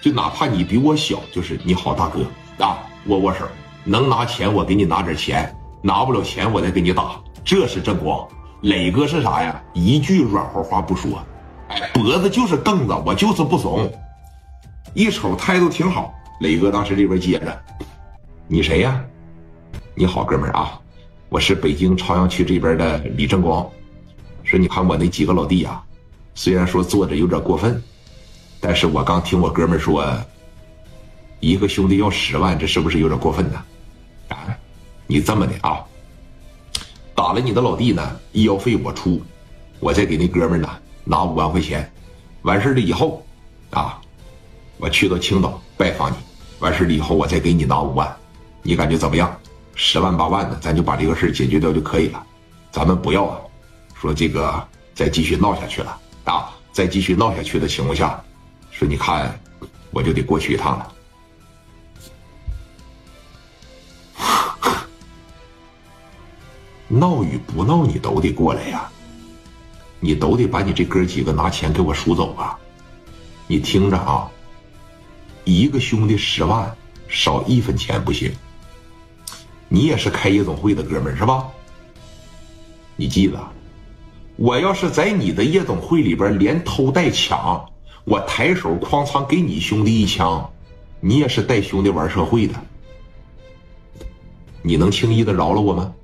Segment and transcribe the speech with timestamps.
[0.00, 2.20] 就哪怕你比我小，就是你好大哥
[2.64, 3.46] 啊，握握手，
[3.84, 8.26] 能拿钱我给你拿点钱，拿不了钱我再给你打，这是正光。
[8.62, 9.62] 磊哥是啥呀？
[9.74, 11.22] 一句软和话不说，
[11.92, 13.90] 脖子就是凳子，我就是不怂。
[14.94, 17.62] 一瞅态度挺好，磊哥当时这边接着，
[18.48, 19.02] 你谁呀？
[19.94, 20.80] 你好，哥们儿啊，
[21.28, 23.68] 我是北京朝阳区这边的李正光。
[24.44, 25.80] 说你看我那几个老弟呀，
[26.34, 27.82] 虽然说做着有点过分，
[28.60, 30.06] 但是我刚听我哥们说，
[31.40, 33.64] 一个兄弟要十万，这是不是有点过分呢？
[34.28, 34.36] 啊，
[35.06, 35.84] 你这么的啊？
[37.14, 39.22] 打了你的老弟呢，医药费我出，
[39.78, 40.68] 我再给那哥们呢
[41.04, 41.90] 拿五万块钱，
[42.42, 43.24] 完事了以后，
[43.70, 44.00] 啊，
[44.78, 46.16] 我去到青岛拜访你，
[46.60, 48.14] 完事了以后我再给你拿五万，
[48.62, 49.34] 你感觉怎么样？
[49.74, 52.22] 十万八万的，咱就把这个事解决掉就可以了，
[52.70, 53.40] 咱们不要啊，
[53.94, 58.22] 说这个再继续闹下去了啊，再继续闹下去的情况下，
[58.80, 59.38] 说你看，
[59.90, 60.92] 我就得过去一趟了。
[66.88, 68.90] 闹与不闹，你都得过来呀！
[70.00, 72.58] 你都得把你这哥几个拿钱给我赎走啊！
[73.46, 74.30] 你听着啊，
[75.44, 76.74] 一个兄弟十万，
[77.06, 78.32] 少一分钱不行。
[79.68, 81.46] 你也是开夜总会的哥们是吧？
[82.96, 83.38] 你记得，
[84.36, 87.62] 我要是在你的夜总会里边连偷带抢，
[88.10, 90.52] 我抬手哐仓给你兄弟一枪，
[90.98, 92.54] 你也是带兄弟玩社会的，
[94.62, 95.94] 你能轻易的饶了我吗？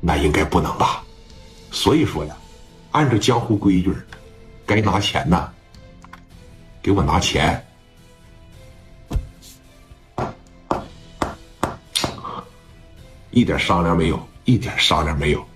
[0.00, 1.04] 那应该不能吧，
[1.70, 2.34] 所以说呀，
[2.92, 3.94] 按照江湖规矩，
[4.64, 5.52] 该拿钱呢，
[6.82, 7.62] 给我拿钱，
[13.30, 15.46] 一点商量没有，一点商量没有。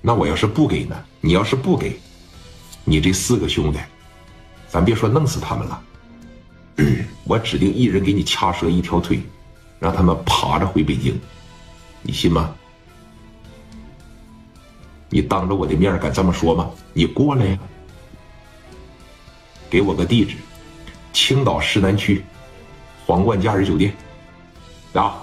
[0.00, 1.04] 那我要是不给呢？
[1.20, 1.98] 你要是不给，
[2.84, 3.78] 你这四个兄弟，
[4.68, 5.82] 咱别说弄死他们了，
[7.24, 9.22] 我指定一人给你掐折一条腿，
[9.78, 11.18] 让他们爬着回北京，
[12.02, 12.54] 你信吗？
[15.08, 16.70] 你当着我的面敢这么说吗？
[16.92, 17.58] 你过来呀！
[19.70, 20.36] 给我个地址，
[21.12, 22.24] 青岛市南区
[23.06, 23.94] 皇冠假日酒店。
[24.92, 25.22] 啊，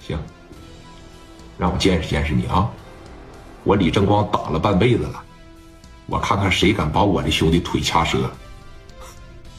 [0.00, 0.18] 行，
[1.58, 2.70] 让我见识见识你啊！
[3.64, 5.22] 我李正光打了半辈子了，
[6.06, 8.30] 我看看谁敢把我的兄弟腿掐折。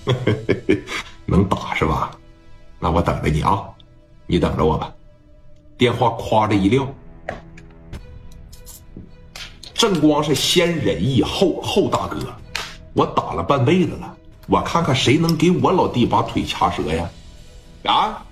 [1.26, 2.12] 能打是吧？
[2.80, 3.64] 那我等着你啊！
[4.26, 4.92] 你等着我吧。
[5.78, 6.88] 电话夸的一撂。
[9.74, 12.20] 正光是先仁义后后大哥，
[12.94, 14.18] 我打了半辈子了，
[14.48, 17.10] 我看看谁能给我老弟把腿掐折呀？
[17.86, 18.26] 啊！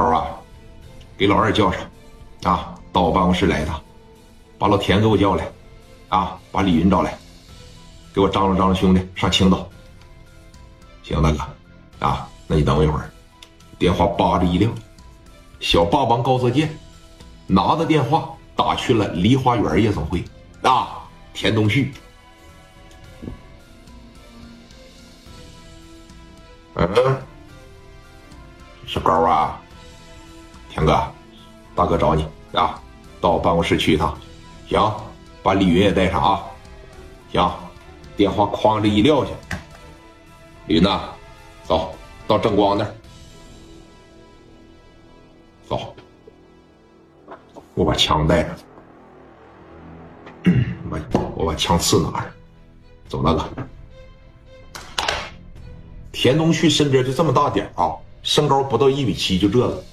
[0.00, 0.26] 高啊，
[1.18, 1.80] 给老二叫上，
[2.44, 3.80] 啊，到我办公室来一趟，
[4.58, 5.46] 把老田给我叫来，
[6.08, 7.18] 啊，把李云找来，
[8.14, 9.68] 给我张罗张罗兄弟上青岛。
[11.02, 12.26] 行，大哥，啊。
[12.46, 13.08] 那你等我一会儿，
[13.78, 14.68] 电话叭的一撂，
[15.60, 16.76] 小霸王高泽健
[17.46, 20.24] 拿着电话打去了梨花园夜总会
[20.62, 21.92] 啊，田东旭，
[26.74, 27.22] 嗯，
[28.84, 29.62] 小高啊，
[30.70, 31.02] 田哥，
[31.74, 32.80] 大哥找你啊，
[33.20, 34.16] 到我办公室去一趟，
[34.68, 34.94] 行，
[35.42, 36.42] 把李云也带上啊，
[37.32, 37.52] 行，
[38.16, 39.30] 电话哐的一撂下，
[40.66, 41.00] 李云呐，
[41.64, 41.94] 走。
[42.28, 42.94] 到正光那儿，
[45.68, 45.96] 走。
[47.74, 48.56] 我把枪带着，
[50.88, 51.00] 我
[51.34, 52.30] 我把枪刺拿着，
[53.08, 53.44] 走那个。
[56.12, 59.84] 田东旭身边就这么大点啊，身高不到一米七，就这个。